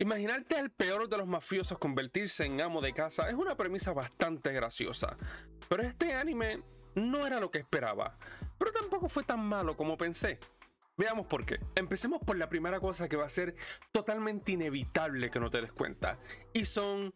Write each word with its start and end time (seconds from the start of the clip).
Imaginarte 0.00 0.56
al 0.56 0.70
peor 0.70 1.08
de 1.08 1.18
los 1.18 1.26
mafiosos 1.26 1.78
convertirse 1.78 2.44
en 2.44 2.60
amo 2.60 2.80
de 2.80 2.92
casa 2.92 3.28
es 3.28 3.34
una 3.34 3.56
premisa 3.56 3.92
bastante 3.92 4.52
graciosa, 4.52 5.16
pero 5.68 5.82
este 5.82 6.14
anime 6.14 6.62
no 6.94 7.26
era 7.26 7.40
lo 7.40 7.50
que 7.50 7.58
esperaba, 7.58 8.16
pero 8.58 8.72
tampoco 8.72 9.08
fue 9.08 9.24
tan 9.24 9.44
malo 9.44 9.76
como 9.76 9.96
pensé. 9.98 10.38
Veamos 10.96 11.26
por 11.26 11.46
qué. 11.46 11.60
Empecemos 11.76 12.20
por 12.24 12.36
la 12.36 12.48
primera 12.48 12.80
cosa 12.80 13.08
que 13.08 13.16
va 13.16 13.24
a 13.24 13.30
ser 13.30 13.54
totalmente 13.92 14.52
inevitable 14.52 15.30
que 15.30 15.38
no 15.38 15.48
te 15.48 15.60
des 15.60 15.72
cuenta. 15.72 16.18
Y 16.52 16.64
son 16.64 17.12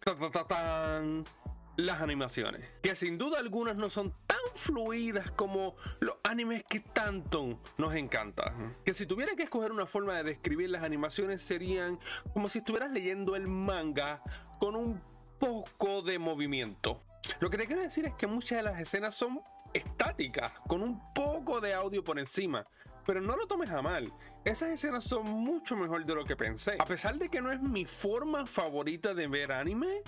las 1.87 2.01
animaciones. 2.01 2.69
Que 2.83 2.95
sin 2.95 3.19
duda 3.19 3.39
algunas 3.39 3.77
no 3.77 3.91
son 3.91 4.15
tan 4.27 4.39
fluidas 4.55 5.31
como 5.33 5.77
los 6.01 6.17
animes 6.25 6.65
que 6.69 6.81
tanto 6.81 7.61
nos 7.79 7.95
encantan. 7.95 8.77
Que 8.85 8.95
si 8.95 9.07
tuviera 9.07 9.35
que 9.35 9.45
escoger 9.45 9.73
una 9.73 9.87
forma 9.87 10.17
de 10.17 10.25
describir 10.25 10.71
las 10.71 10.83
animaciones 10.83 11.43
serían 11.43 11.99
como 12.33 12.49
si 12.49 12.59
estuvieras 12.59 12.91
leyendo 12.91 13.37
el 13.37 13.49
manga 13.49 14.23
con 14.59 14.77
un 14.77 15.01
poco 15.39 16.03
de 16.03 16.19
movimiento. 16.19 17.03
Lo 17.41 17.51
que 17.51 17.59
te 17.59 17.67
quiero 17.67 17.83
decir 17.83 18.05
es 18.07 18.15
que 18.15 18.27
muchas 18.27 18.59
de 18.59 18.63
las 18.63 18.81
escenas 18.81 19.15
son 19.15 19.41
estáticas, 19.73 20.53
con 20.69 20.83
un 20.83 21.01
poco 21.13 21.61
de 21.61 21.75
audio 21.75 22.05
por 22.05 22.19
encima. 22.19 22.65
Pero 23.05 23.21
no 23.21 23.37
lo 23.37 23.49
tomes 23.49 23.71
a 23.71 23.83
mal, 23.83 24.13
esas 24.45 24.71
escenas 24.71 25.03
son 25.03 25.29
mucho 25.29 25.77
mejor 25.77 26.05
de 26.05 26.15
lo 26.15 26.25
que 26.25 26.37
pensé. 26.37 26.77
A 26.79 26.85
pesar 26.85 27.17
de 27.17 27.29
que 27.29 27.41
no 27.41 27.51
es 27.51 27.61
mi 27.61 27.85
forma 27.85 28.47
favorita 28.47 29.13
de 29.15 29.27
ver 29.27 29.51
anime, 29.51 30.03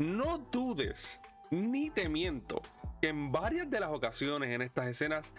no 0.00 0.38
dudes, 0.38 1.20
ni 1.50 1.90
te 1.90 2.08
miento, 2.08 2.62
que 3.02 3.08
en 3.08 3.30
varias 3.30 3.70
de 3.70 3.80
las 3.80 3.90
ocasiones 3.90 4.48
en 4.50 4.62
estas 4.62 4.88
escenas 4.88 5.34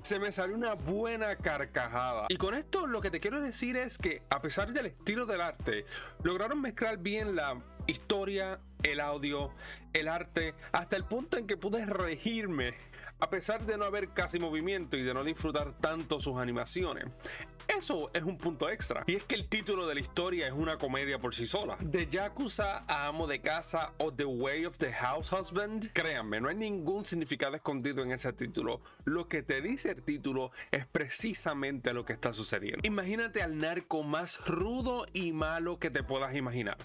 se 0.00 0.18
me 0.18 0.32
salió 0.32 0.56
una 0.56 0.72
buena 0.72 1.36
carcajada. 1.36 2.26
Y 2.30 2.36
con 2.38 2.54
esto 2.54 2.86
lo 2.86 3.02
que 3.02 3.10
te 3.10 3.20
quiero 3.20 3.42
decir 3.42 3.76
es 3.76 3.98
que 3.98 4.22
a 4.30 4.40
pesar 4.40 4.72
del 4.72 4.86
estilo 4.86 5.26
del 5.26 5.42
arte, 5.42 5.84
lograron 6.22 6.62
mezclar 6.62 6.96
bien 6.96 7.36
la 7.36 7.60
historia, 7.86 8.60
el 8.82 9.00
audio, 9.00 9.50
el 9.92 10.08
arte, 10.08 10.54
hasta 10.72 10.96
el 10.96 11.04
punto 11.04 11.36
en 11.38 11.46
que 11.46 11.56
pude 11.56 11.84
regirme, 11.86 12.74
a 13.18 13.30
pesar 13.30 13.64
de 13.64 13.76
no 13.76 13.84
haber 13.84 14.10
casi 14.10 14.38
movimiento 14.38 14.96
y 14.96 15.02
de 15.02 15.14
no 15.14 15.24
disfrutar 15.24 15.72
tanto 15.78 16.20
sus 16.20 16.36
animaciones. 16.38 17.06
Eso 17.66 18.10
es 18.14 18.22
un 18.22 18.38
punto 18.38 18.70
extra. 18.70 19.02
Y 19.06 19.16
es 19.16 19.24
que 19.24 19.34
el 19.34 19.48
título 19.48 19.86
de 19.86 19.94
la 19.94 20.00
historia 20.00 20.46
es 20.46 20.52
una 20.52 20.78
comedia 20.78 21.18
por 21.18 21.34
sí 21.34 21.46
sola. 21.46 21.76
De 21.80 22.06
Yakuza 22.06 22.84
a 22.86 23.08
Amo 23.08 23.26
de 23.26 23.40
Casa 23.40 23.92
o 23.98 24.12
The 24.12 24.24
Way 24.24 24.66
of 24.66 24.78
the 24.78 24.92
House 24.92 25.32
Husband, 25.32 25.90
créanme, 25.92 26.40
no 26.40 26.48
hay 26.48 26.54
ningún 26.54 27.04
significado 27.04 27.56
escondido 27.56 28.02
en 28.02 28.12
ese 28.12 28.32
título. 28.32 28.80
Lo 29.04 29.28
que 29.28 29.42
te 29.42 29.60
dice 29.60 29.90
el 29.90 30.04
título 30.04 30.52
es 30.70 30.86
precisamente 30.86 31.92
lo 31.92 32.04
que 32.04 32.12
está 32.12 32.32
sucediendo. 32.32 32.80
Imagínate 32.84 33.42
al 33.42 33.58
narco 33.58 34.04
más 34.04 34.46
rudo 34.46 35.06
y 35.12 35.32
malo 35.32 35.78
que 35.78 35.90
te 35.90 36.02
puedas 36.02 36.34
imaginar. 36.34 36.76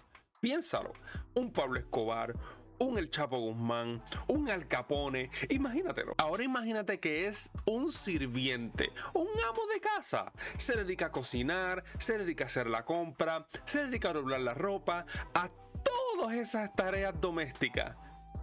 Piénsalo, 0.42 0.92
un 1.36 1.54
Pablo 1.54 1.78
Escobar, 1.78 2.34
un 2.80 2.98
El 2.98 3.12
Chapo 3.12 3.38
Guzmán, 3.38 4.02
un 4.28 4.50
Al 4.50 4.68
Capone, 4.68 5.30
imagínatelo. 5.50 6.16
Ahora 6.18 6.44
imagínate 6.44 7.00
que 7.00 7.28
es 7.28 7.52
un 7.68 7.92
sirviente, 7.92 8.90
un 9.14 9.28
amo 9.48 9.68
de 9.72 9.80
casa. 9.80 10.32
Se 10.58 10.76
dedica 10.76 11.06
a 11.06 11.12
cocinar, 11.12 11.84
se 12.00 12.18
dedica 12.18 12.46
a 12.46 12.48
hacer 12.48 12.66
la 12.66 12.84
compra, 12.86 13.46
se 13.66 13.86
dedica 13.86 14.10
a 14.10 14.14
doblar 14.14 14.40
la 14.40 14.56
ropa, 14.56 15.06
a 15.36 15.48
todas 15.84 16.34
esas 16.34 16.74
tareas 16.74 17.14
domésticas. 17.22 17.96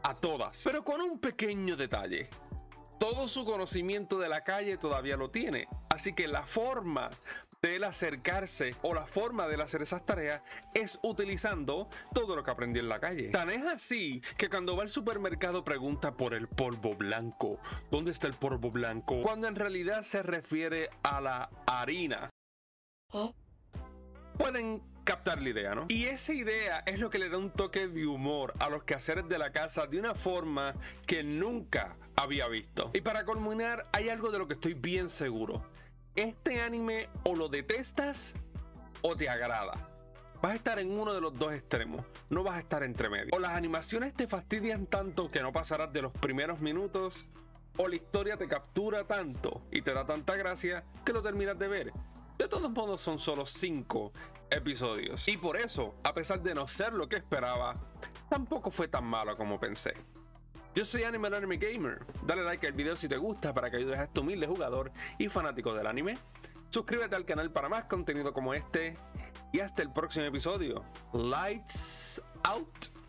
A 0.05 0.15
todas. 0.15 0.63
Pero 0.63 0.85
con 0.85 1.01
un 1.01 1.19
pequeño 1.19 1.77
detalle. 1.77 2.31
Todo 3.01 3.27
su 3.27 3.45
conocimiento 3.45 4.21
de 4.21 4.29
la 4.29 4.45
calle 4.45 4.79
todavía 4.79 5.17
lo 5.17 5.31
tiene. 5.31 5.67
Así 5.89 6.13
que 6.13 6.29
la 6.29 6.45
forma 6.45 7.11
de 7.61 7.75
él 7.75 7.83
acercarse 7.83 8.71
o 8.83 8.95
la 8.95 9.05
forma 9.05 9.49
de 9.49 9.61
hacer 9.61 9.83
esas 9.83 10.05
tareas 10.05 10.43
es 10.75 11.01
utilizando 11.03 11.89
todo 12.15 12.37
lo 12.37 12.45
que 12.45 12.53
aprendió 12.53 12.81
en 12.81 12.89
la 12.89 13.01
calle. 13.01 13.31
Tan 13.31 13.51
es 13.51 13.65
así 13.65 14.23
que 14.37 14.49
cuando 14.49 14.77
va 14.77 14.85
al 14.85 14.91
supermercado 14.91 15.65
pregunta 15.65 16.17
por 16.17 16.35
el 16.35 16.47
polvo 16.47 16.95
blanco. 16.95 17.59
¿Dónde 17.91 18.13
está 18.13 18.29
el 18.29 18.35
polvo 18.35 18.71
blanco? 18.71 19.23
Cuando 19.23 19.49
en 19.49 19.57
realidad 19.57 20.03
se 20.03 20.23
refiere 20.23 20.89
a 21.03 21.21
la 21.21 21.51
harina. 21.67 22.31
Pueden 24.37 24.81
captar 25.03 25.43
la 25.43 25.49
idea, 25.49 25.75
¿no? 25.75 25.87
Y 25.89 26.05
esa 26.05 26.33
idea 26.33 26.85
es 26.87 27.01
lo 27.01 27.11
que 27.11 27.19
le 27.19 27.29
da 27.29 27.39
un 27.39 27.51
toque 27.51 27.89
de 27.89 28.07
humor 28.07 28.55
a 28.61 28.69
los 28.69 28.85
quehaceres 28.85 29.27
de 29.29 29.37
la 29.37 29.51
casa 29.51 29.87
de 29.89 29.99
una 29.99 30.15
forma 30.15 30.75
que 31.07 31.25
nunca 31.25 31.97
había 32.15 32.47
visto. 32.47 32.93
Y 32.95 33.01
para 33.01 33.25
culminar, 33.25 33.89
hay 33.93 34.11
algo 34.11 34.31
de 34.31 34.39
lo 34.39 34.47
que 34.47 34.55
estoy 34.55 34.75
bien 34.75 35.09
seguro 35.09 35.65
este 36.23 36.61
anime 36.61 37.07
o 37.23 37.37
lo 37.37 37.49
detestas 37.49 38.35
o 39.03 39.17
te 39.17 39.29
agrada. 39.29 39.89
Vas 40.43 40.53
a 40.53 40.55
estar 40.55 40.79
en 40.79 40.91
uno 40.91 41.15
de 41.15 41.21
los 41.21 41.37
dos 41.39 41.53
extremos, 41.53 42.05
no 42.31 42.43
vas 42.43 42.57
a 42.57 42.61
estar 42.61 42.83
entre 42.83 43.09
medio. 43.09 43.31
O 43.33 43.39
las 43.39 43.53
animaciones 43.53 44.15
te 44.15 44.27
fastidian 44.27 44.87
tanto 44.87 45.31
que 45.31 45.43
no 45.43 45.53
pasarás 45.53 45.93
de 45.93 46.03
los 46.03 46.13
primeros 46.13 46.61
minutos, 46.61 47.27
o 47.77 47.87
la 47.87 47.95
historia 47.95 48.37
te 48.37 48.49
captura 48.49 49.05
tanto 49.05 49.63
y 49.71 49.83
te 49.83 49.95
da 49.95 50.05
tanta 50.05 50.37
gracia 50.37 50.85
que 51.05 51.13
lo 51.13 51.23
terminas 51.23 51.59
de 51.59 51.69
ver. 51.69 51.93
De 52.37 52.49
todos 52.49 52.71
modos 52.71 53.01
son 53.01 53.19
solo 53.19 53.47
5 53.47 54.13
episodios. 54.51 55.27
Y 55.29 55.37
por 55.37 55.57
eso, 55.57 55.95
a 56.05 56.13
pesar 56.13 56.41
de 56.43 56.55
no 56.55 56.67
ser 56.67 56.93
lo 56.95 57.09
que 57.09 57.17
esperaba, 57.17 57.75
tampoco 58.29 58.71
fue 58.71 58.89
tan 58.89 59.05
malo 59.05 59.35
como 59.37 59.59
pensé. 59.59 59.95
Yo 60.79 60.85
soy 60.85 61.03
Anime 61.03 61.27
Anime 61.27 61.57
Gamer. 61.57 62.07
Dale 62.25 62.45
like 62.45 62.65
al 62.65 62.73
video 62.73 62.95
si 62.95 63.09
te 63.09 63.17
gusta 63.17 63.53
para 63.53 63.69
que 63.69 63.79
ayudes 63.79 63.99
a 63.99 64.05
este 64.05 64.21
humilde 64.21 64.47
jugador 64.47 64.93
y 65.19 65.29
fanático 65.29 65.75
del 65.75 65.89
anime. 65.89 66.17
Suscríbete 66.69 67.17
al 67.17 67.25
canal 67.25 67.51
para 67.51 67.69
más 67.69 67.83
contenido 67.87 68.33
como 68.33 68.55
este. 68.55 68.95
Y 69.53 69.59
hasta 69.59 69.83
el 69.83 69.93
próximo 69.93 70.27
episodio. 70.27 70.85
Lights 71.13 72.23
out. 72.45 72.98